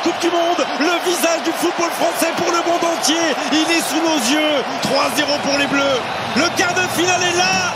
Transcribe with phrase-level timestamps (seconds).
[0.00, 3.14] Coupe du Monde, le visage du football français pour le monde entier.
[3.52, 4.62] Il est sous nos yeux.
[4.82, 6.00] 3-0 pour les Bleus.
[6.36, 7.74] Le quart de finale est là.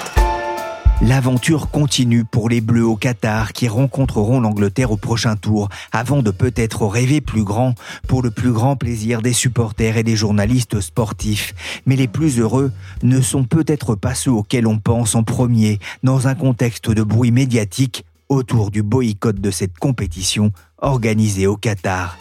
[1.02, 6.30] L'aventure continue pour les Bleus au Qatar qui rencontreront l'Angleterre au prochain tour avant de
[6.30, 7.74] peut-être rêver plus grand
[8.08, 11.54] pour le plus grand plaisir des supporters et des journalistes sportifs.
[11.84, 16.28] Mais les plus heureux ne sont peut-être pas ceux auxquels on pense en premier dans
[16.28, 22.18] un contexte de bruit médiatique autour du boycott de cette compétition organisée au Qatar.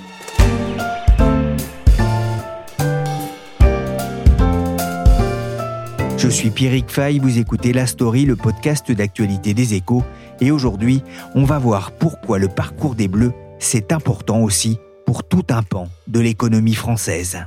[6.18, 10.04] Je suis Pierrick Fay, vous écoutez La Story, le podcast d'actualité des échos,
[10.42, 11.04] et aujourd'hui,
[11.36, 15.88] on va voir pourquoi le parcours des Bleus, c'est important aussi pour tout un pan
[16.08, 17.46] de l'économie française.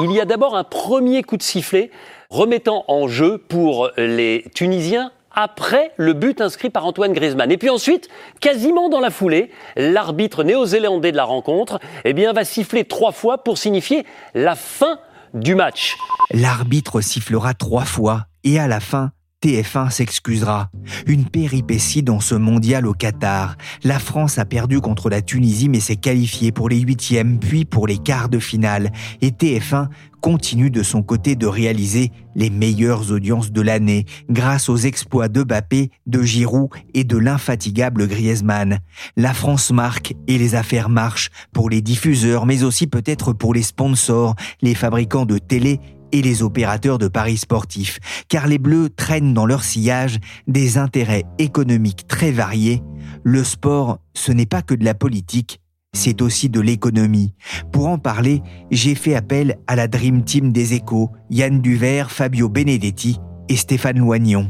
[0.00, 1.90] Il y a d'abord un premier coup de sifflet
[2.30, 7.50] remettant en jeu pour les Tunisiens après le but inscrit par Antoine Griezmann.
[7.50, 8.08] Et puis ensuite,
[8.40, 13.44] quasiment dans la foulée, l'arbitre néo-zélandais de la rencontre eh bien, va siffler trois fois
[13.44, 14.04] pour signifier
[14.34, 14.98] la fin
[15.34, 15.96] du match.
[16.30, 19.12] L'arbitre sifflera trois fois et à la fin,
[19.44, 20.70] TF1 s'excusera.
[21.06, 23.56] Une péripétie dans ce mondial au Qatar.
[23.82, 27.86] La France a perdu contre la Tunisie mais s'est qualifiée pour les huitièmes puis pour
[27.86, 28.90] les quarts de finale.
[29.20, 29.88] Et TF1
[30.22, 35.42] continue de son côté de réaliser les meilleures audiences de l'année grâce aux exploits de
[35.42, 38.78] Bappé, de Giroud et de l'infatigable Griezmann.
[39.18, 43.62] La France marque et les affaires marchent pour les diffuseurs mais aussi peut-être pour les
[43.62, 45.80] sponsors, les fabricants de télé
[46.14, 47.98] et les opérateurs de paris sportifs,
[48.28, 52.84] car les Bleus traînent dans leur sillage des intérêts économiques très variés.
[53.24, 55.60] Le sport, ce n'est pas que de la politique,
[55.92, 57.34] c'est aussi de l'économie.
[57.72, 62.48] Pour en parler, j'ai fait appel à la Dream Team des échos, Yann Duvert, Fabio
[62.48, 64.48] Benedetti et Stéphane Loignon.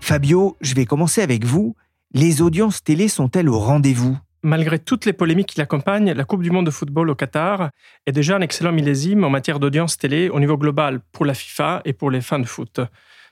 [0.00, 1.76] Fabio, je vais commencer avec vous.
[2.12, 4.18] Les audiences télé sont-elles au rendez-vous?
[4.44, 7.70] Malgré toutes les polémiques qui l'accompagnent, la Coupe du monde de football au Qatar
[8.04, 11.80] est déjà un excellent millésime en matière d'audience télé au niveau global pour la FIFA
[11.86, 12.80] et pour les fans de foot.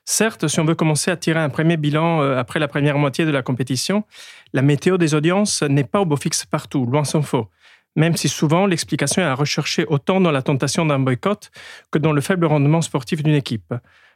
[0.06, 3.26] Certes, si on veut commencer à tirer un premier bilan euh, après la première moitié
[3.26, 4.04] de la compétition,
[4.54, 7.50] la météo des audiences n'est pas au beau fixe partout, loin s'en faut.
[7.94, 11.50] Même si souvent l'explication est à rechercher autant dans la tentation d'un boycott
[11.90, 13.74] que dans le faible rendement sportif d'une équipe.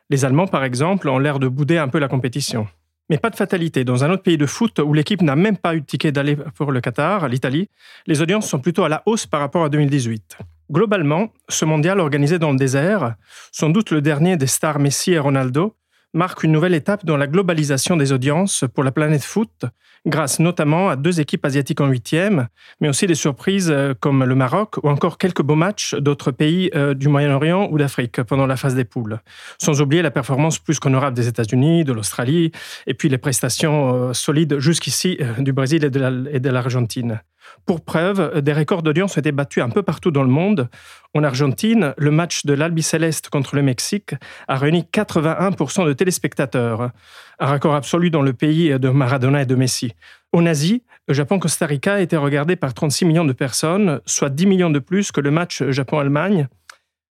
[0.09, 2.67] Les Allemands, par exemple, ont l'air de bouder un peu la compétition.
[3.09, 3.85] Mais pas de fatalité.
[3.85, 6.37] Dans un autre pays de foot où l'équipe n'a même pas eu de ticket d'aller
[6.57, 7.69] pour le Qatar, l'Italie,
[8.07, 10.39] les audiences sont plutôt à la hausse par rapport à 2018.
[10.73, 13.15] Globalement, ce mondial organisé dans le désert,
[13.53, 15.77] sans doute le dernier des stars Messi et Ronaldo,
[16.17, 19.67] marque une nouvelle étape dans la globalisation des audiences pour la planète foot,
[20.07, 22.49] grâce notamment à deux équipes asiatiques en huitième,
[22.81, 26.71] mais aussi des surprises euh, comme le Maroc ou encore quelques beaux matchs d'autres pays
[26.75, 29.21] euh, du Moyen-Orient ou d'Afrique pendant la phase des poules.
[29.61, 32.51] Sans oublier la performance plus qu'honorable des États-Unis, de l'Australie,
[32.87, 37.21] et puis les prestations euh, solides jusqu'ici du Brésil et de l'Argentine.
[37.65, 40.69] Pour preuve, des records d'audience ont été battus un peu partout dans le monde.
[41.15, 44.15] En Argentine, le match de l'Albi Céleste contre le Mexique
[44.49, 46.91] a réuni 81% de téléspectateurs,
[47.39, 49.93] un record absolu dans le pays de Maradona et de Messi.
[50.33, 54.47] En Asie, le Japon-Costa Rica a été regardé par 36 millions de personnes, soit 10
[54.47, 56.49] millions de plus que le match Japon-Allemagne.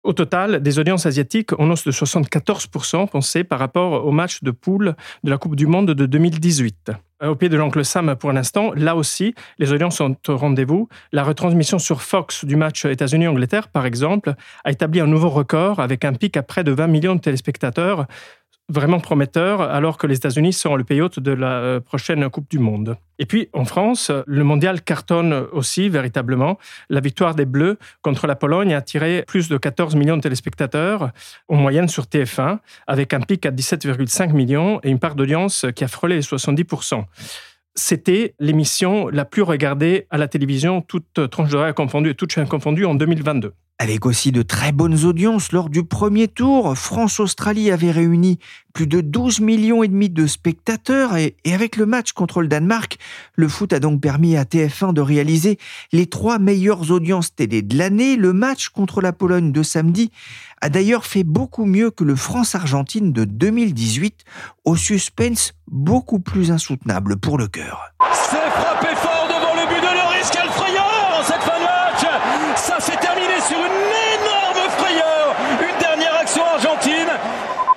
[0.05, 4.51] Au total, des audiences asiatiques en hausse de 74% pensées par rapport au match de
[4.51, 4.93] poule
[5.23, 6.91] de la Coupe du Monde de 2018.
[7.23, 10.89] Euh, au pied de l'oncle Sam pour l'instant, là aussi, les audiences sont au rendez-vous.
[11.11, 16.05] La retransmission sur Fox du match États-Unis-Angleterre, par exemple, a établi un nouveau record avec
[16.05, 18.05] un pic à près de 20 millions de téléspectateurs,
[18.69, 22.49] vraiment prometteur, alors que les États-Unis seront le pays hôte de la euh, prochaine Coupe
[22.49, 22.97] du Monde.
[23.19, 26.57] Et puis, en France, le mondial cartonne aussi, véritablement.
[26.89, 31.11] La victoire des Bleus contre la Pologne a attiré plus de 14 millions de téléspectateurs,
[31.47, 35.83] en moyenne sur TF1, avec un pic à 17,5 millions et une part d'audience qui
[35.83, 37.05] a frôlé les 70%
[37.75, 42.47] c'était l'émission la plus regardée à la télévision, toute tranche d'horaire confondue et toute chaîne
[42.47, 43.53] confondue en 2022.
[43.77, 48.39] Avec aussi de très bonnes audiences lors du premier tour, France-Australie avait réuni
[48.75, 52.97] plus de 12 millions et demi de spectateurs et, avec le match contre le Danemark,
[53.35, 55.57] le foot a donc permis à TF1 de réaliser
[55.93, 58.17] les trois meilleures audiences télé de l'année.
[58.17, 60.11] Le match contre la Pologne de samedi
[60.61, 64.23] a d'ailleurs fait beaucoup mieux que le France-Argentine de 2018
[64.65, 67.93] au suspense beaucoup plus insoutenable pour le cœur.
[68.13, 70.85] C'est frappé fort devant le but de Loris, quelle frayeur
[71.23, 77.07] cette fin de match Ça s'est terminé sur une énorme frayeur Une dernière action argentine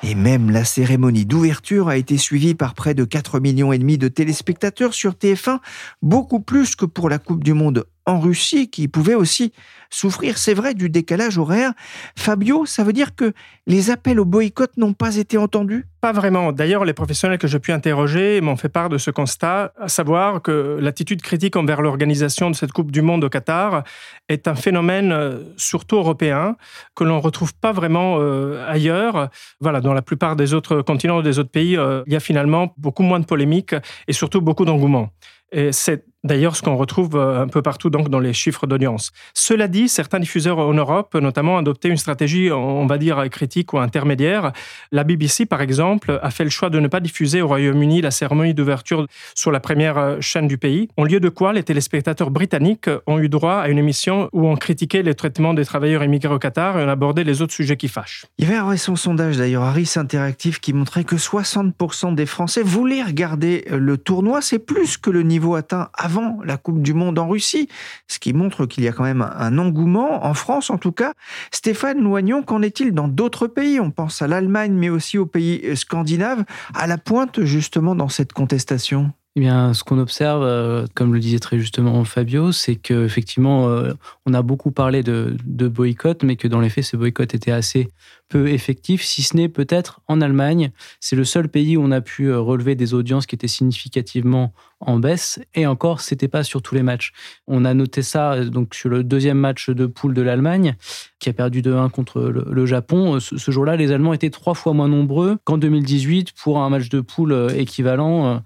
[0.03, 3.99] et même la cérémonie d'ouverture a été suivie par près de 4 millions et demi
[3.99, 5.61] de téléspectateurs sur TF1,
[6.03, 9.53] beaucoup plus que pour la Coupe du Monde en Russie qui pouvait aussi
[9.91, 11.73] souffrir, c'est vrai, du décalage horaire.
[12.17, 13.33] Fabio, ça veut dire que
[13.67, 15.87] les appels au boycott n'ont pas été entendus?
[16.01, 16.53] Pas vraiment.
[16.53, 20.43] D'ailleurs, les professionnels que j'ai pu interroger m'ont fait part de ce constat, à savoir
[20.43, 23.83] que l'attitude critique envers l'organisation de cette Coupe du Monde au Qatar
[24.29, 26.57] est un phénomène euh, surtout européen
[26.95, 29.29] que l'on ne retrouve pas vraiment euh, ailleurs.
[29.61, 32.21] Voilà, dans la plupart des autres continents ou des autres pays, euh, il y a
[32.21, 33.75] finalement beaucoup moins de polémiques
[34.07, 35.11] et surtout beaucoup d'engouement.
[35.51, 39.13] Et c'est D'ailleurs, ce qu'on retrouve euh, un peu partout donc dans les chiffres d'audience.
[39.35, 43.73] Cela dit, certains diffuseurs en Europe, notamment, ont adopté une stratégie, on va dire, critique
[43.73, 44.53] ou intermédiaire.
[44.91, 48.11] La BBC, par exemple, a fait le choix de ne pas diffuser au Royaume-Uni la
[48.11, 52.31] cérémonie d'ouverture sur la première euh, chaîne du pays, en lieu de quoi les téléspectateurs
[52.31, 56.35] britanniques ont eu droit à une émission où on critiquait les traitements des travailleurs immigrés
[56.35, 58.27] au Qatar et on abordait les autres sujets qui fâchent.
[58.39, 62.63] Il y avait un récent sondage d'ailleurs, Harris Interactive, qui montrait que 60% des Français
[62.63, 64.43] voulaient regarder euh, le tournoi.
[64.43, 67.69] C'est plus que le niveau atteint avant la Coupe du Monde en Russie,
[68.07, 71.13] ce qui montre qu'il y a quand même un engouement, en France en tout cas.
[71.53, 73.79] Stéphane Loignon, qu'en est-il dans d'autres pays?
[73.79, 76.45] On pense à l'Allemagne, mais aussi aux pays scandinaves,
[76.75, 79.13] à la pointe justement dans cette contestation?
[79.39, 83.93] Eh bien, ce qu'on observe, euh, comme le disait très justement Fabio, c'est qu'effectivement, euh,
[84.27, 85.37] on a beaucoup parlé de,
[85.69, 87.89] boycott, mais que dans les faits, ce boycott était assez
[88.29, 90.73] peu effectif, si ce n'est peut-être en Allemagne.
[90.99, 94.53] C'est le seul pays où on a pu euh, relever des audiences qui étaient significativement
[94.81, 97.13] en baisse, et encore, c'était pas sur tous les matchs.
[97.47, 100.75] On a noté ça donc sur le deuxième match de poule de l'Allemagne,
[101.21, 103.21] qui a perdu 2-1 contre le, Japon.
[103.21, 107.01] Ce jour-là, les Allemands étaient trois fois moins nombreux qu'en 2018 pour un match de
[107.01, 108.43] poule équivalent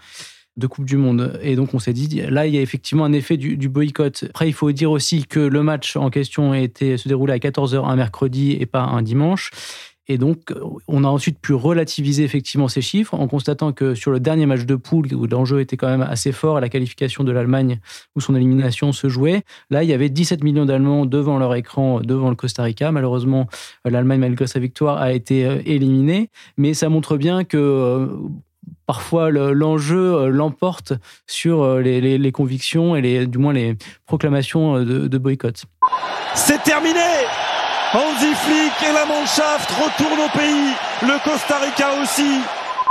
[0.57, 1.39] de Coupe du Monde.
[1.43, 4.25] Et donc on s'est dit, là, il y a effectivement un effet du, boycott.
[4.31, 7.85] Après, il faut dire aussi que le match en question été, se déroulé à 14h
[7.85, 9.51] un mercredi et pas un dimanche.
[10.09, 10.53] Et donc,
[10.89, 14.65] on a ensuite pu relativiser effectivement ces chiffres en constatant que sur le dernier match
[14.65, 17.79] de poule, où l'enjeu était quand même assez fort à la qualification de l'Allemagne,
[18.17, 22.01] où son élimination se jouait, là, il y avait 17 millions d'Allemands devant leur écran,
[22.01, 22.91] devant le Costa Rica.
[22.91, 23.47] Malheureusement,
[23.85, 26.31] l'Allemagne, malgré sa victoire, a été euh, éliminée.
[26.57, 28.09] Mais ça montre bien que euh,
[28.87, 30.93] parfois l'enjeu euh, l'emporte
[31.27, 33.77] sur euh, les, convictions et les, du moins les
[34.07, 35.65] proclamations euh, de, boycott.
[36.35, 37.01] C'est terminé
[37.95, 42.41] Hansi Flick et la Mannschaft retournent au pays, le Costa Rica aussi.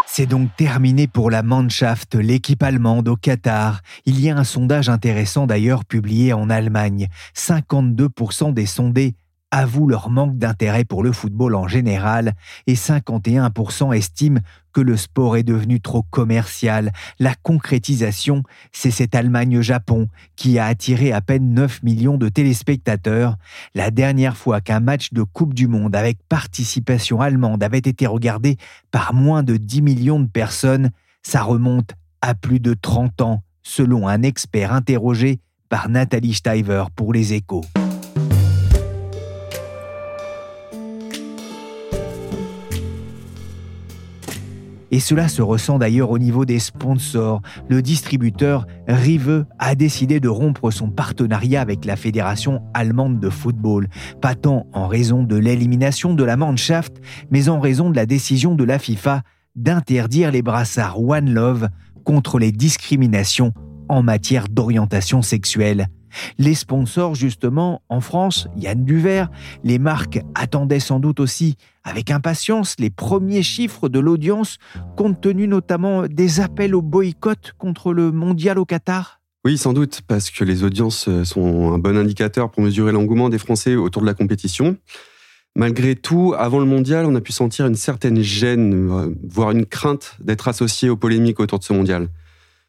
[0.06, 3.80] C'est donc terminé pour la Mannschaft, l'équipe allemande au Qatar.
[4.06, 7.08] Il y a un sondage intéressant d'ailleurs publié en Allemagne.
[7.36, 9.16] 52% des sondés
[9.52, 12.34] avouent leur manque d'intérêt pour le football en général
[12.68, 14.40] et 51% estiment
[14.74, 16.94] que le sport est devenu trop commercial.
[17.20, 20.08] La concrétisation, c'est cette Allemagne-Japon
[20.38, 23.36] qui a attiré à peine 9 millions de téléspectateurs.
[23.76, 28.58] La dernière fois qu'un match de Coupe du Monde avec participation allemande avait été regardé
[28.92, 34.08] par moins de 10 millions de personnes, ça remonte à plus de 30 ans, selon
[34.08, 35.40] un expert interrogé
[35.70, 37.66] par Nathalie Steiver pour les échos.
[44.92, 47.42] Et cela se ressent d'ailleurs au niveau des sponsors.
[47.70, 53.88] Le distributeur Rive a décidé de rompre son partenariat avec la Fédération allemande de football,
[54.22, 58.54] pas tant en raison de l'élimination de la Mannschaft, mais en raison de la décision
[58.54, 59.24] de la FIFA
[59.56, 61.70] d'interdire les brassards One Love
[62.04, 63.54] contre les discriminations
[63.88, 65.88] en matière d'orientation sexuelle.
[66.38, 69.30] Les sponsors, justement, en France, Yann Duvert,
[69.64, 74.58] les marques attendaient sans doute aussi avec impatience les premiers chiffres de l'audience,
[74.96, 80.02] compte tenu notamment des appels au boycott contre le mondial au Qatar oui, sans doute,
[80.06, 84.08] parce que les audiences sont un bon indicateur pour mesurer l'engouement des Français autour de
[84.08, 84.78] la compétition.
[85.56, 90.16] Malgré tout, avant le mondial, on a pu sentir une certaine gêne, voire une crainte
[90.20, 92.08] d'être associé aux polémiques autour de ce mondial.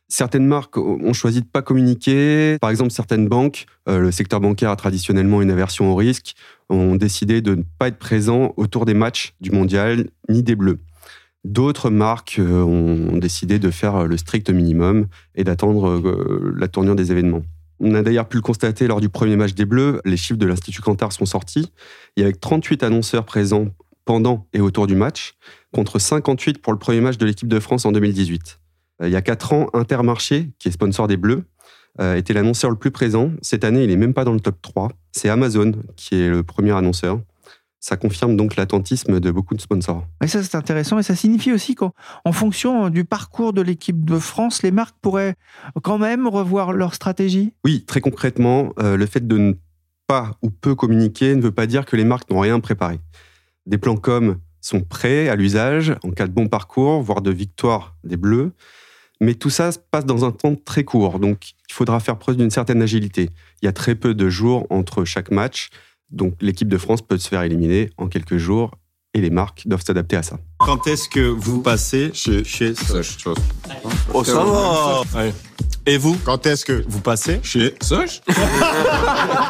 [0.09, 2.59] Certaines marques ont choisi de pas communiquer.
[2.61, 6.35] Par exemple, certaines banques, euh, le secteur bancaire a traditionnellement une aversion au risque,
[6.69, 10.81] ont décidé de ne pas être présents autour des matchs du mondial ni des bleus.
[11.45, 16.95] D'autres marques euh, ont décidé de faire le strict minimum et d'attendre euh, la tournure
[16.95, 17.43] des événements.
[17.81, 20.47] On a d'ailleurs pu le constater lors du premier match des Bleus, les chiffres de
[20.47, 21.73] l'Institut Cantar sont sortis.
[22.17, 23.67] Il y avait 38 annonceurs présents
[24.05, 25.35] pendant et autour du match,
[25.73, 28.62] contre 58 pour le premier match de l'équipe de France en 2018.
[29.01, 31.45] Euh, il y a 4 ans, Intermarché, qui est sponsor des Bleus,
[32.01, 33.31] euh, était l'annonceur le plus présent.
[33.43, 34.91] Cette année, il n'est même pas dans le top 3.
[35.13, 37.21] C'est Amazon qui est le premier annonceur.
[37.81, 40.07] Ça confirme donc l'attentisme de beaucoup de sponsors.
[40.23, 41.01] Et ça, c'est intéressant.
[41.01, 41.93] Et ça signifie aussi qu'en
[42.33, 45.35] fonction du parcours de l'équipe de France, les marques pourraient
[45.83, 47.53] quand même revoir leur stratégie?
[47.65, 49.55] Oui, très concrètement, euh, le fait de ne
[50.07, 53.01] pas ou peu communiquer ne veut pas dire que les marques n'ont rien préparé.
[53.67, 57.97] Des plans com sont prêts à l'usage en cas de bon parcours, voire de victoire
[58.05, 58.53] des Bleus.
[59.23, 62.37] Mais tout ça se passe dans un temps très court, donc il faudra faire preuve
[62.39, 63.31] d'une certaine agilité.
[63.63, 65.69] Il y a très peu de jours entre chaque match,
[66.11, 68.73] donc l'équipe de France peut se faire éliminer en quelques jours
[69.15, 70.41] et les marques doivent s'adapter à ça.
[70.65, 72.75] Quand est-ce que vous passez chez, chez
[74.15, 75.03] Oh, ça va
[75.85, 78.21] et vous Quand est-ce que vous passez chez Soch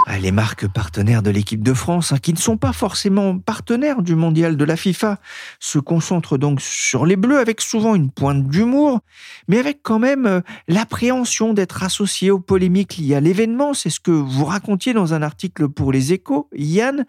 [0.07, 4.01] ah, Les marques partenaires de l'équipe de France, hein, qui ne sont pas forcément partenaires
[4.01, 5.19] du mondial de la FIFA,
[5.61, 9.01] se concentrent donc sur les Bleus avec souvent une pointe d'humour,
[9.47, 13.75] mais avec quand même euh, l'appréhension d'être associés aux polémiques liées à l'événement.
[13.75, 17.05] C'est ce que vous racontiez dans un article pour les échos, Yann.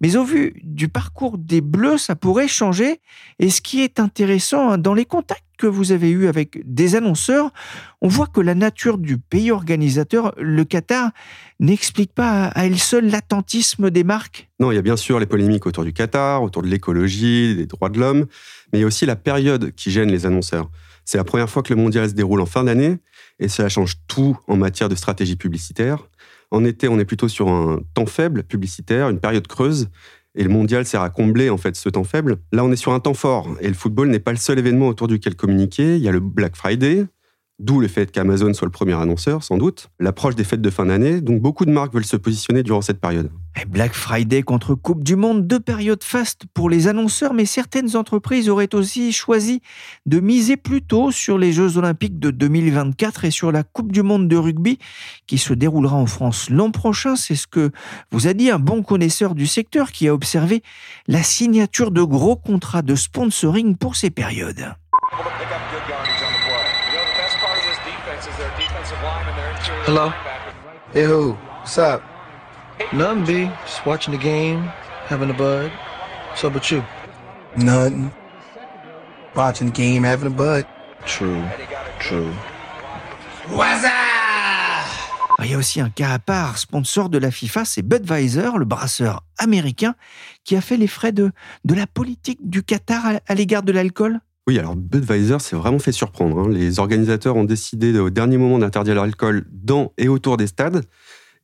[0.00, 3.00] Mais au vu du parcours des Bleus, ça pourrait changer.
[3.38, 6.96] Et ce qui est intéressant hein, dans les contacts que vous avez eu avec des
[6.96, 7.52] annonceurs,
[8.00, 11.10] on voit que la nature du pays organisateur, le Qatar,
[11.60, 15.26] n'explique pas à elle seule l'attentisme des marques Non, il y a bien sûr les
[15.26, 18.26] polémiques autour du Qatar, autour de l'écologie, des droits de l'homme,
[18.72, 20.70] mais il y a aussi la période qui gêne les annonceurs.
[21.04, 22.98] C'est la première fois que le mondial se déroule en fin d'année,
[23.38, 26.08] et cela change tout en matière de stratégie publicitaire.
[26.50, 29.88] En été, on est plutôt sur un temps faible publicitaire, une période creuse,
[30.34, 32.38] et le mondial sert à combler en fait ce temps faible.
[32.52, 34.88] Là, on est sur un temps fort et le football n'est pas le seul événement
[34.88, 35.96] autour duquel communiquer.
[35.96, 37.06] Il y a le Black Friday,
[37.60, 39.88] D'où le fait qu'Amazon soit le premier annonceur, sans doute.
[40.00, 43.00] L'approche des fêtes de fin d'année, donc beaucoup de marques veulent se positionner durant cette
[43.00, 43.30] période.
[43.68, 48.48] Black Friday contre Coupe du Monde, deux périodes fastes pour les annonceurs, mais certaines entreprises
[48.48, 49.62] auraient aussi choisi
[50.04, 54.26] de miser plutôt sur les Jeux Olympiques de 2024 et sur la Coupe du Monde
[54.26, 54.80] de rugby
[55.28, 57.14] qui se déroulera en France l'an prochain.
[57.14, 57.70] C'est ce que
[58.10, 60.64] vous a dit un bon connaisseur du secteur qui a observé
[61.06, 64.74] la signature de gros contrats de sponsoring pour ces périodes.
[69.84, 70.08] Hello?
[70.94, 71.32] Hey, who?
[71.60, 72.00] What's up?
[72.94, 73.50] Nothing, B.
[73.66, 74.62] Just watching the game,
[75.08, 75.70] having a bud.
[76.30, 76.82] What's up with you?
[77.58, 78.10] Nothing.
[79.36, 80.64] Watching the game, having a bud.
[81.04, 81.44] True.
[81.98, 82.32] True.
[83.50, 83.84] What's
[85.40, 88.64] Il y a aussi un cas à part, sponsor de la FIFA, c'est Budweiser, le
[88.64, 89.96] brasseur américain,
[90.44, 91.30] qui a fait les frais de,
[91.66, 95.92] de la politique du Qatar à l'égard de l'alcool oui, alors Budweiser s'est vraiment fait
[95.92, 96.38] surprendre.
[96.38, 96.48] Hein.
[96.50, 100.84] Les organisateurs ont décidé au dernier moment d'interdire l'alcool dans et autour des stades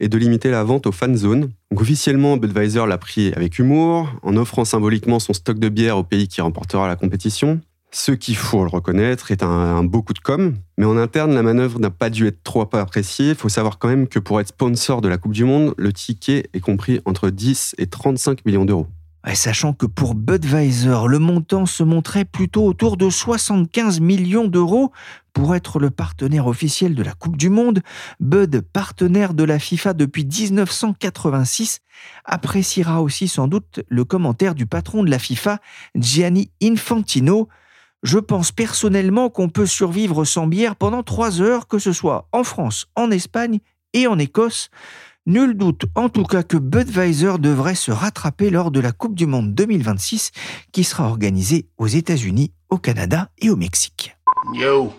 [0.00, 1.50] et de limiter la vente aux fan zones.
[1.70, 6.04] Donc officiellement, Budweiser l'a pris avec humour, en offrant symboliquement son stock de bière au
[6.04, 7.60] pays qui remportera la compétition.
[7.90, 11.42] Ce qu'il faut le reconnaître est un, beau coup de com, mais en interne, la
[11.42, 13.30] manœuvre n'a pas dû être trop appréciée.
[13.30, 15.92] Il faut savoir quand même que pour être sponsor de la Coupe du Monde, le
[15.92, 18.86] ticket est compris entre 10 et 35 millions d'euros
[19.34, 24.92] sachant que pour Budweiser, le montant se montrait plutôt autour de 75 millions d'euros
[25.32, 27.80] pour être le partenaire officiel de la Coupe du Monde.
[28.18, 31.80] Bud, partenaire de la FIFA depuis 1986,
[32.24, 35.58] appréciera aussi sans doute le commentaire du patron de la FIFA,
[35.94, 37.48] Gianni Infantino.
[38.02, 42.44] Je pense personnellement qu'on peut survivre sans bière pendant trois heures, que ce soit en
[42.44, 43.60] France, en Espagne
[43.92, 44.70] et en Écosse.
[45.30, 49.26] Nul doute en tout cas que Budweiser devrait se rattraper lors de la Coupe du
[49.26, 50.32] Monde 2026
[50.72, 54.16] qui sera organisée aux États-Unis, au Canada et au Mexique.
[54.54, 54.92] Yo.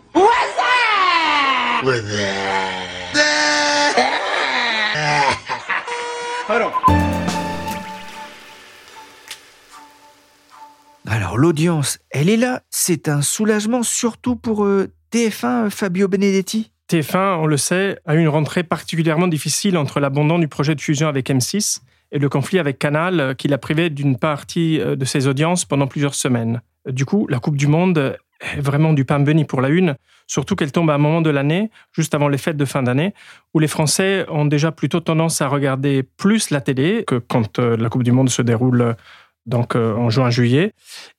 [11.07, 12.61] Alors l'audience, elle est là.
[12.69, 16.71] C'est un soulagement surtout pour euh, TF1 Fabio Benedetti?
[16.91, 20.81] TF1, on le sait, a eu une rentrée particulièrement difficile entre l'abandon du projet de
[20.81, 21.79] fusion avec M6
[22.11, 25.63] et le conflit avec Canal euh, qui l'a privé d'une partie euh, de ses audiences
[25.63, 26.61] pendant plusieurs semaines.
[26.85, 28.17] Du coup, la Coupe du Monde
[28.57, 29.95] est vraiment du pain béni pour la une,
[30.27, 33.13] surtout qu'elle tombe à un moment de l'année, juste avant les fêtes de fin d'année,
[33.53, 37.77] où les Français ont déjà plutôt tendance à regarder plus la télé que quand euh,
[37.77, 38.97] la Coupe du Monde se déroule
[39.45, 40.73] donc en juin-juillet.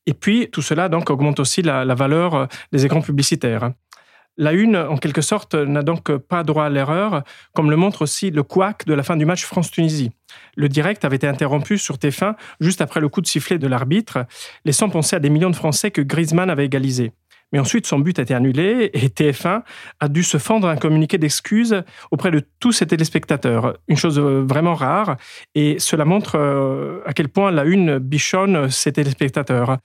[0.07, 3.73] Et puis tout cela donc augmente aussi la, la valeur des écrans publicitaires.
[4.39, 7.23] La une, en quelque sorte, n'a donc pas droit à l'erreur,
[7.55, 10.11] comme le montre aussi le couac de la fin du match France-Tunisie.
[10.57, 14.25] Le direct avait été interrompu sur TF1 juste après le coup de sifflet de l'arbitre,
[14.65, 17.12] laissant penser à des millions de Français que Griezmann avait égalisé.
[17.53, 19.62] Mais ensuite, son but a été annulé et TF1
[20.01, 23.77] a dû se fendre un communiqué d'excuses auprès de tous ses téléspectateurs.
[23.89, 25.19] Une chose euh, vraiment rare.
[25.55, 29.77] Et cela montre euh, à quel point la une bichonne ses téléspectateurs.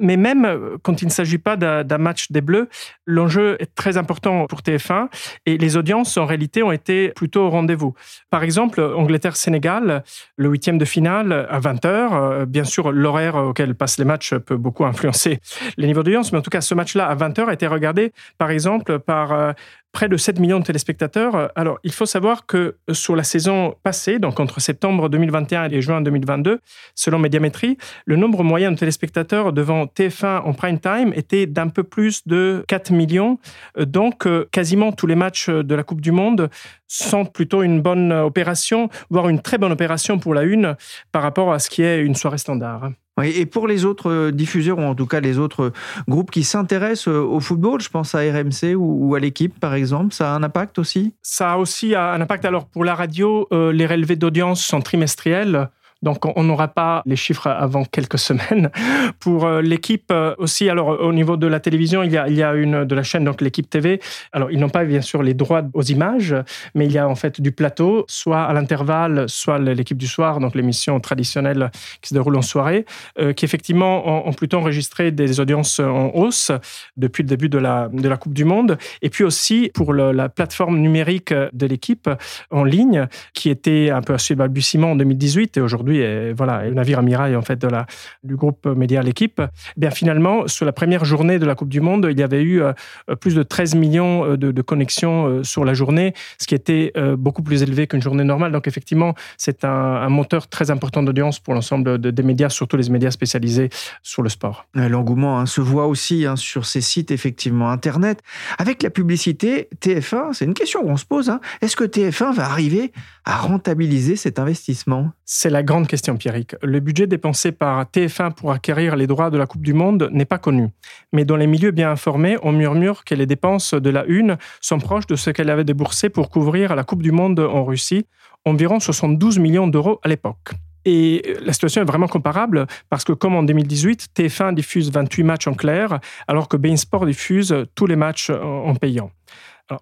[0.00, 2.68] Mais même euh, quand il ne s'agit pas d'un match des Bleus,
[3.06, 5.08] l'enjeu est très important pour TF1
[5.46, 7.94] et les audiences en réalité ont été plutôt au rendez-vous.
[8.30, 10.02] Par exemple, Angleterre-Sénégal,
[10.36, 11.86] le huitième de finale à 20h.
[11.86, 15.40] Euh, bien sûr, l'horaire auquel passent les matchs peut beaucoup influencer
[15.76, 18.50] les niveaux d'audience, mais en tout cas, ce match-là à 20h a été regardé par
[18.50, 19.52] exemple par euh,
[19.94, 21.52] près de 7 millions de téléspectateurs.
[21.54, 26.02] Alors, il faut savoir que sur la saison passée, donc entre septembre 2021 et juin
[26.02, 26.58] 2022,
[26.96, 31.82] selon Médiamétrie, le nombre moyen de téléspectateurs devant TF1 en prime time était d'un peu
[31.82, 33.38] plus de 4 millions.
[33.78, 36.48] Donc, quasiment tous les matchs de la Coupe du Monde
[36.86, 40.76] sont plutôt une bonne opération, voire une très bonne opération pour la une
[41.12, 42.90] par rapport à ce qui est une soirée standard.
[43.22, 45.72] Et pour les autres euh, diffuseurs, ou en tout cas les autres
[46.08, 50.12] groupes qui s'intéressent euh, au football, je pense à RMC ou à l'équipe par exemple,
[50.12, 51.14] ça a un impact aussi?
[51.22, 52.44] Ça a aussi un impact.
[52.44, 55.68] Alors pour la radio, euh, les relevés d'audience sont trimestriels.
[56.04, 58.70] Donc, on n'aura pas les chiffres avant quelques semaines.
[59.20, 62.84] Pour euh, l'équipe euh, aussi, alors au niveau de la télévision, il y a, une
[62.84, 64.00] de la chaîne, donc l'équipe TV.
[64.32, 66.36] Alors, ils n'ont pas bien sûr les droits aux images,
[66.74, 70.40] mais il y a en fait du plateau, soit à l'intervalle, soit l'équipe du soir,
[70.40, 71.70] donc l'émission traditionnelle
[72.02, 72.84] qui se déroule en soirée,
[73.18, 76.50] euh, qui effectivement ont, plutôt enregistré des audiences en hausse
[76.98, 77.88] depuis le début de la,
[78.20, 78.76] Coupe du Monde.
[79.00, 82.10] Et puis aussi pour la plateforme numérique de l'équipe
[82.50, 86.64] en ligne, qui était un peu à ses balbutiements en 2018 et aujourd'hui et voilà,
[86.64, 87.86] le navire amiral en fait de la,
[88.22, 91.80] du groupe média L'équipe, eh bien finalement, sur la première journée de la Coupe du
[91.80, 92.72] Monde, il y avait eu euh,
[93.20, 97.42] plus de 13 millions euh, de, connexions euh, sur la journée, ce qui était beaucoup
[97.42, 98.52] plus élevé qu'une journée normale.
[98.52, 103.10] Donc effectivement, c'est un, moteur très important d'audience pour l'ensemble des médias, surtout les médias
[103.10, 103.70] spécialisés
[104.02, 104.66] sur le sport.
[104.74, 108.20] L'engouement hein, se voit aussi hein, sur ces sites, effectivement, Internet.
[108.58, 111.30] Avec la publicité, TF1, c'est une question qu'on se pose.
[111.30, 111.40] Hein.
[111.60, 112.92] Est-ce que TF1 va arriver
[113.24, 115.10] à rentabiliser cet investissement?
[115.24, 116.56] C'est la grande question, Pierrick.
[116.62, 120.24] Le budget dépensé par TF1 pour acquérir les droits de la Coupe du Monde n'est
[120.24, 120.68] pas connu.
[121.12, 124.78] Mais dans les milieux bien informés, on murmure que les dépenses de la Une sont
[124.78, 128.06] proches de ce qu'elle avait déboursé pour couvrir la Coupe du Monde en Russie,
[128.44, 130.50] environ 72 millions d'euros à l'époque.
[130.84, 135.46] Et la situation est vraiment comparable parce que comme en 2018, TF1 diffuse 28 matchs
[135.46, 139.10] en clair, alors que Bein Sport diffuse tous les matchs en payant.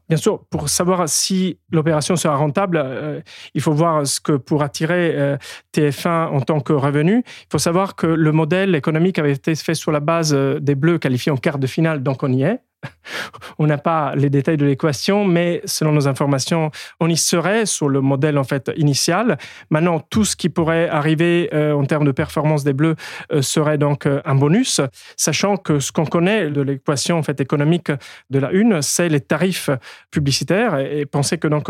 [0.09, 3.21] Bien sûr, pour savoir si l'opération sera rentable, euh,
[3.55, 5.37] il faut voir ce que pour attirer euh,
[5.75, 9.75] TF1 en tant que revenu, il faut savoir que le modèle économique avait été fait
[9.75, 12.61] sur la base euh, des Bleus qualifiés en quart de finale, donc on y est.
[13.59, 17.89] On n'a pas les détails de l'équation, mais selon nos informations, on y serait sur
[17.89, 19.39] le modèle en fait initial.
[19.71, 22.97] Maintenant, tout ce qui pourrait arriver euh, en termes de performance des Bleus
[23.33, 24.81] euh, serait donc euh, un bonus,
[25.17, 27.91] sachant que ce qu'on connaît de l'équation en fait économique
[28.31, 29.71] de la une, c'est les tarifs
[30.11, 30.79] publicitaires.
[30.79, 31.69] Et, pensez que donc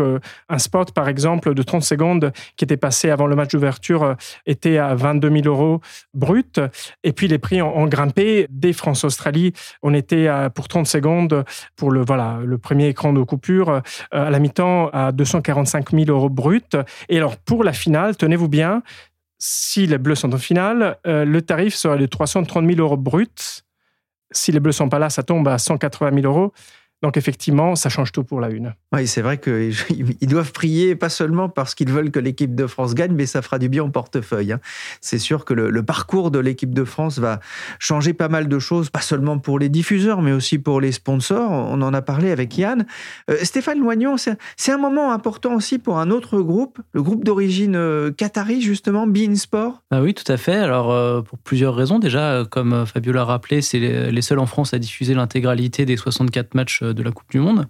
[0.49, 4.77] un spot, par exemple, de 30 secondes qui était passé avant le match d'ouverture était
[4.77, 5.81] à 22 000 euros
[6.13, 6.61] brut,
[7.03, 9.53] et puis les prix ont, grimpé dès France-Australie.
[9.81, 11.02] On était à, pour 30 secondes
[11.75, 16.05] pour le, voilà, le premier écran de coupure euh, à la mi-temps à 245 000
[16.07, 16.77] euros brut.
[17.09, 18.81] Et alors, pour la finale, tenez-vous bien,
[19.39, 23.65] si les Bleus sont en finale, euh, le tarif serait de 330 000 euros brut.
[24.31, 26.53] Si les Bleus sont pas là, ça tombe à 180 000 euros.
[27.03, 28.75] Donc effectivement, ça change tout pour la une.
[28.93, 29.75] Oui, c'est vrai qu'ils
[30.21, 33.59] doivent prier, pas seulement parce qu'ils veulent que l'équipe de France gagne, mais ça fera
[33.59, 34.53] du bien au portefeuille.
[34.53, 34.61] Hein.
[35.01, 37.41] C'est sûr que le, parcours de l'équipe de France va
[37.77, 41.51] changer pas mal de choses, pas seulement pour les diffuseurs, mais aussi pour les sponsors.
[41.51, 42.85] On en a parlé avec Yann.
[43.29, 47.75] Euh, Stéphane Loignon, c'est un moment important aussi pour un autre groupe, le groupe d'origine
[47.75, 49.81] euh, qatari, justement, Bein Sport.
[49.91, 50.55] Ah oui, tout à fait.
[50.55, 51.99] Alors, euh, pour plusieurs raisons.
[51.99, 55.97] Déjà, comme Fabio l'a rappelé, c'est les, les seuls en France à diffuser l'intégralité des
[55.97, 57.67] 64 matchs de la Coupe du Monde.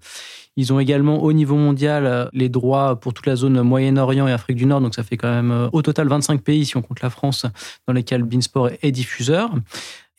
[0.56, 4.58] Ils ont également au niveau mondial les droits pour toute la zone Moyen-Orient et Afrique
[4.58, 7.02] du Nord, donc ça fait quand même euh, au total 25 pays si on compte
[7.02, 7.46] la France
[7.88, 9.50] dans lesquels Beansport est diffuseur.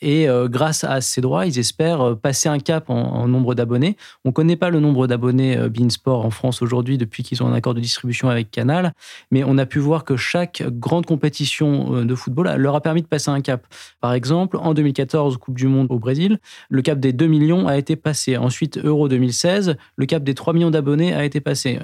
[0.04, 3.96] Et euh, grâce à ces droits, ils espèrent euh, passer un cap en, nombre d'abonnés.
[4.26, 7.46] On ne connaît pas le nombre d'abonnés euh, Beansport en France aujourd'hui depuis qu'ils ont
[7.46, 8.92] un accord de distribution avec Canal,
[9.30, 13.06] mais on a pu voir que chaque grande compétition de football leur a permis de
[13.06, 13.66] passer un cap.
[14.02, 16.38] Par exemple, en 2014, Coupe du Monde au Brésil,
[16.68, 18.36] le cap des 2 millions a été passé.
[18.36, 21.78] Ensuite, Euro 2016, le cap des 3 millions d'abonnés a été passé.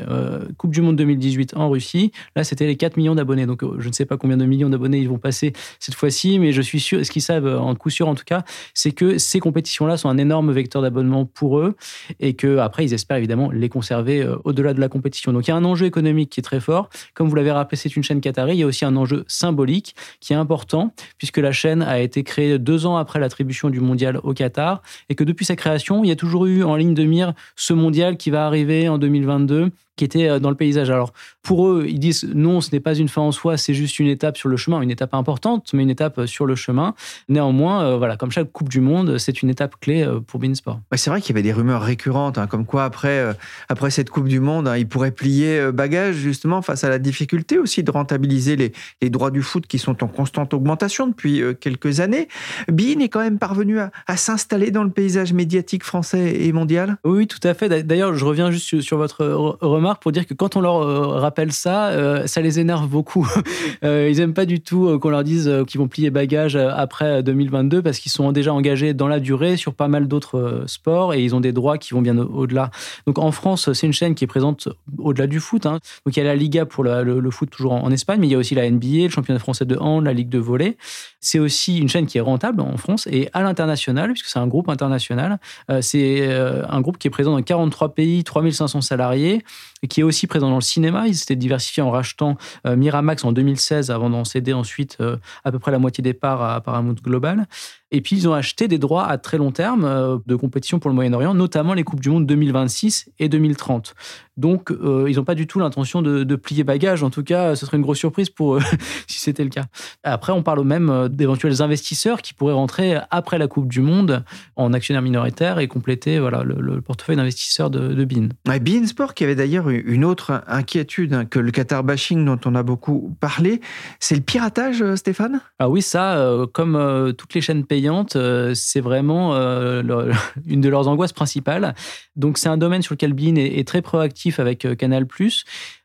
[0.58, 3.46] coupe du Monde 2018 en Russie, là, c'était les 4 millions d'abonnés.
[3.46, 6.52] Donc, je ne sais pas combien de millions d'abonnés ils vont passer cette fois-ci, mais
[6.52, 8.42] je suis sûr, est-ce qu'ils savent en coup sûr en tout cas,
[8.74, 11.76] c'est que ces compétitions-là sont un énorme vecteur d'abonnement pour eux
[12.18, 15.32] et que après ils espèrent évidemment les conserver euh, au-delà de la compétition.
[15.32, 16.90] Donc il y a un enjeu économique qui est très fort.
[17.14, 18.56] Comme vous l'avez rappelé, c'est une chaîne qatari.
[18.56, 22.22] Il y a aussi un enjeu symbolique qui est important puisque la chaîne a été
[22.22, 26.08] créée deux ans après l'attribution du mondial au Qatar et que depuis sa création, il
[26.08, 29.70] y a toujours eu en ligne de mire ce mondial qui va arriver en 2022
[30.00, 30.90] qui était euh, dans le paysage.
[30.90, 31.12] Alors,
[31.42, 34.08] pour eux, ils disent non, ce n'est pas une fin en soi, c'est juste une
[34.08, 36.94] étape sur le chemin, une étape importante, mais une étape euh, sur le chemin.
[37.28, 40.80] Néanmoins, euh, voilà, comme chaque Coupe du Monde, c'est une étape clé pour Beansport.
[40.94, 43.34] c'est vrai qu'il y avait des rumeurs récurrentes, hein, comme quoi après,
[43.68, 47.58] après cette Coupe du Monde, hein, ils pourraient plier bagage justement face à la difficulté
[47.58, 52.00] aussi de rentabiliser les, les, droits du foot qui sont en constante augmentation depuis quelques
[52.00, 52.28] années.
[52.68, 56.96] Bean est quand même parvenu à, à s'installer dans le paysage médiatique français et mondial?
[57.04, 57.68] Oui, tout à fait.
[57.84, 59.24] D'ailleurs, je reviens juste sur votre
[59.60, 63.26] remarque pour dire que quand on leur euh, rappelle ça, euh, ça les énerve beaucoup.
[63.82, 67.80] Euh, ils n'aiment pas du tout qu'on leur dise qu'ils vont plier bagages après 2022
[67.82, 71.34] parce qu'ils sont déjà engagés dans la durée sur pas mal d'autres sports et ils
[71.34, 72.70] ont des droits qui vont bien au-delà.
[73.06, 75.64] Donc en France, c'est une chaîne qui est présente au-delà du foot.
[75.66, 75.78] Hein.
[76.04, 78.34] Donc il y a la Liga pour le, foot toujours en, Espagne, mais il y
[78.34, 80.76] a aussi la NBA, le championnat français de hand, la Ligue de volley.
[81.20, 84.48] C'est aussi une chaîne qui est rentable en France et à l'international, puisque c'est un
[84.48, 85.38] groupe international.
[85.80, 89.42] c'est un groupe qui est présent dans 43 pays, 3500 salariés
[89.88, 91.06] qui est aussi présent dans le cinéma.
[91.06, 95.52] Ils s'étaient diversifiés en rachetant euh, Miramax en 2016 avant d'en céder ensuite euh, à
[95.52, 97.46] peu près la moitié des parts à Paramount Global.
[97.92, 100.90] Et puis, ils ont acheté des droits à très long terme euh, de compétition pour
[100.90, 103.94] le Moyen-Orient, notamment les Coupes du Monde 2026 et 2030.
[104.36, 107.02] Donc, euh, ils n'ont pas du tout l'intention de, plier bagage.
[107.02, 108.62] En tout cas, ce serait une grosse surprise pour eux
[109.06, 109.64] si c'était le cas.
[110.04, 114.24] Après, on parle même euh, d'éventuels investisseurs qui pourraient rentrer après la Coupe du Monde
[114.56, 118.28] en actionnaire minoritaire et compléter voilà, le, portefeuille d'investisseurs de, de Bean.
[118.48, 122.40] Ouais, Bean Sport, qui avait d'ailleurs une autre inquiétude hein, que le Qatar bashing dont
[122.46, 123.60] on a beaucoup parlé,
[123.98, 125.40] c'est le piratage, Stéphane?
[125.58, 127.79] Ah oui, ça, comme toutes les chaînes payantes,
[128.16, 129.82] euh, c'est vraiment euh,
[130.46, 131.74] une de leurs angoisses principales.
[132.16, 135.06] Donc c'est un domaine sur lequel Bean est, très proactif avec euh, Canal+,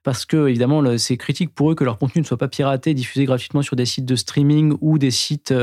[0.03, 3.25] parce que évidemment c'est critique pour eux que leur contenu ne soit pas piraté, diffusé
[3.25, 5.53] gratuitement sur des sites de streaming ou des sites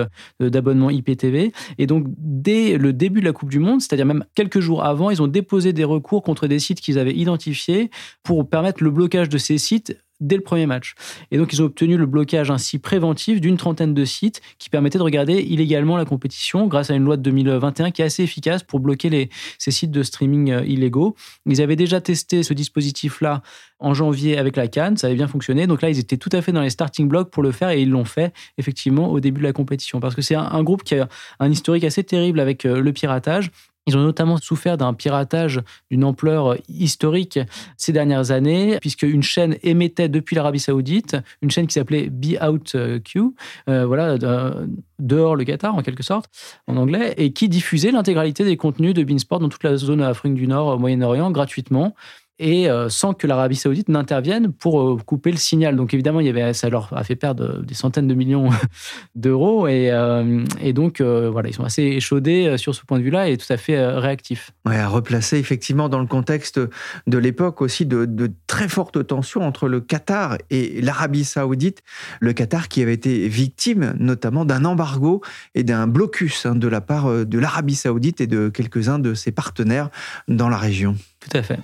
[0.41, 1.53] d'abonnement IPTV.
[1.79, 5.11] Et donc dès le début de la Coupe du Monde, c'est-à-dire même quelques jours avant,
[5.11, 7.91] ils ont déposé des recours contre des sites qu'ils avaient identifiés
[8.23, 10.95] pour permettre le blocage de ces sites dès le premier match.
[11.31, 14.99] Et donc, ils ont obtenu le blocage ainsi préventif d'une trentaine de sites qui permettaient
[14.99, 18.63] de regarder illégalement la compétition grâce à une loi de 2021 qui est assez efficace
[18.63, 21.15] pour bloquer ces sites de streaming euh, illégaux.
[21.47, 23.43] Ils avaient déjà testé ce dispositif-là
[23.83, 25.67] en janvier avec la Cannes, ça avait bien fonctionné.
[25.67, 27.83] Donc là, ils étaient tout à fait dans les starting blocks pour le faire et
[27.83, 29.99] ils l'ont fait effectivement au début de la compétition.
[29.99, 31.09] Parce que c'est un, groupe qui a
[31.41, 33.51] un historique assez terrible avec euh, le piratage.
[33.87, 37.41] Ils ont notamment souffert d'un piratage d'une ampleur historique
[37.77, 42.41] ces dernières années, puisque une chaîne émettait depuis l'Arabie Saoudite, une chaîne qui s'appelait Be
[42.43, 43.21] Out Q,
[43.69, 44.17] euh, voilà,
[44.99, 46.27] dehors le Qatar en quelque sorte,
[46.69, 50.35] en anglais, et qui diffusait l'intégralité des contenus de Beansport dans toute la zone Afrique
[50.35, 51.95] du Nord, Moyen-Orient, gratuitement
[52.39, 55.77] et euh, sans que l'Arabie Saoudite n'intervienne pour euh, couper le signal.
[55.77, 58.51] Donc évidemment, il y avait, ça leur a fait perdre des centaines de millions
[59.15, 63.29] d'euros et, euh, et, donc voilà, ils sont assez échaudés sur ce point de vue-là
[63.29, 64.53] et tout à fait réactifs.
[64.67, 66.61] Ouais, à replacer effectivement dans le contexte
[67.07, 71.83] de l'époque aussi de, de, très fortes tensions entre le Qatar et l'Arabie Saoudite.
[72.21, 75.23] Le Qatar qui avait été victime notamment d'un embargo
[75.55, 79.33] et d'un blocus hein, de la part de l'Arabie Saoudite et de quelques-uns de ses
[79.33, 79.91] partenaires
[80.29, 80.97] dans la région.
[81.21, 81.59] Tout à fait.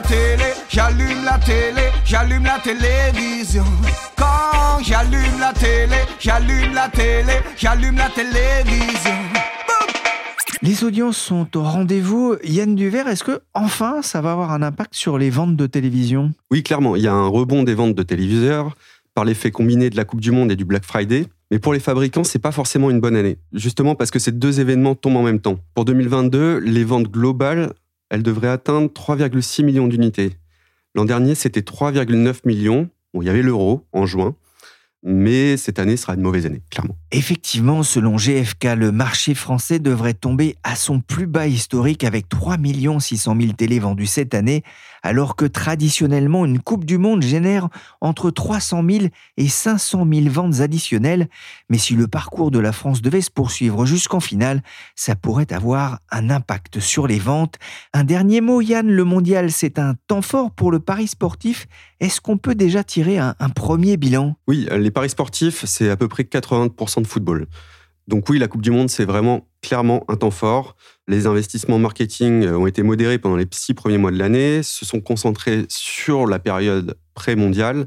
[0.00, 3.64] La télé, j'allume la télé, j'allume la télévision.
[4.16, 9.12] Quand j'allume la télé, j'allume la télé, j'allume la télévision.
[10.62, 12.36] Les audiences sont au rendez-vous.
[12.44, 16.32] Yann Duvert, est-ce que enfin ça va avoir un impact sur les ventes de télévision?
[16.50, 16.96] Oui, clairement.
[16.96, 18.76] Il y a un rebond des ventes de téléviseurs
[19.14, 21.26] par l'effet combiné de la Coupe du Monde et du Black Friday.
[21.50, 23.38] Mais pour les fabricants, c'est pas forcément une bonne année.
[23.52, 25.58] Justement parce que ces deux événements tombent en même temps.
[25.74, 27.72] Pour 2022, les ventes globales
[28.10, 30.32] elle devrait atteindre 3,6 millions d'unités.
[30.94, 32.90] L'an dernier, c'était 3,9 millions.
[33.14, 34.34] il y avait l'euro en juin.
[35.02, 36.94] Mais cette année sera une mauvaise année, clairement.
[37.10, 42.58] Effectivement, selon GFK, le marché français devrait tomber à son plus bas historique avec 3
[42.98, 44.62] 600 000 télés vendues cette année,
[45.02, 47.68] alors que traditionnellement une Coupe du Monde génère
[48.02, 49.04] entre 300 000
[49.38, 51.28] et 500 000 ventes additionnelles.
[51.70, 54.62] Mais si le parcours de la France devait se poursuivre jusqu'en finale,
[54.96, 57.56] ça pourrait avoir un impact sur les ventes.
[57.94, 61.66] Un dernier mot, Yann, le mondial, c'est un temps fort pour le pari sportif.
[62.00, 64.36] Est-ce qu'on peut déjà tirer un, un premier bilan?
[64.46, 67.46] Oui, les paris sportifs, c'est à peu près 80% de football.
[68.08, 70.74] Donc oui, la Coupe du Monde, c'est vraiment clairement un temps fort.
[71.06, 74.84] Les investissements marketing euh, ont été modérés pendant les six premiers mois de l'année, se
[74.84, 77.86] sont concentrés sur la période pré-mondiale.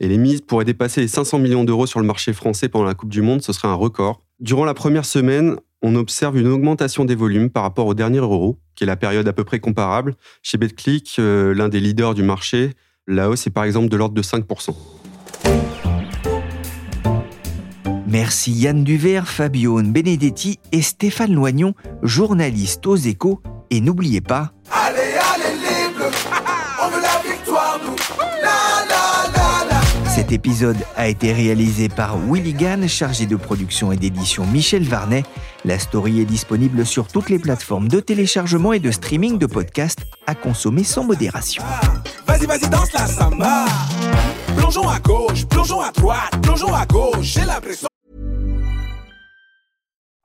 [0.00, 2.94] Et les mises pourraient dépasser les 500 millions d'euros sur le marché français pendant la
[2.94, 4.22] Coupe du Monde, ce serait un record.
[4.40, 8.58] Durant la première semaine, on observe une augmentation des volumes par rapport au dernier euro,
[8.74, 10.14] qui est la période à peu près comparable.
[10.42, 12.70] Chez BetClick, euh, l'un des leaders du marché,
[13.06, 14.74] la hausse est par exemple de l'ordre de 5%.
[18.10, 23.40] Merci Yann Duvert, Fabio Benedetti et Stéphane Loignon, journalistes aux échos.
[23.70, 24.50] Et n'oubliez pas...
[24.72, 26.10] Allez, allez les bleus,
[26.82, 27.94] on veut la victoire nous.
[28.18, 30.10] La, la, la, la.
[30.10, 35.22] Cet épisode a été réalisé par Willy Gann, chargé de production et d'édition Michel Varnet.
[35.64, 40.00] La story est disponible sur toutes les plateformes de téléchargement et de streaming de podcasts
[40.26, 41.62] à consommer sans modération.
[42.26, 43.66] Vas-y, vas-y, danse la samba.
[44.56, 47.22] Plongeons à gauche, plongeons à droite, plongeons à gauche.
[47.22, 47.86] J'ai l'impression.